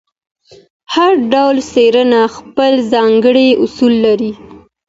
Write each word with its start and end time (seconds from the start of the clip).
هر 0.93 1.11
ډول 1.31 1.57
څېړنه 1.71 2.21
خپل 2.35 2.73
ځانګړي 2.93 3.47
اصول 3.63 3.93
لري. 4.05 4.31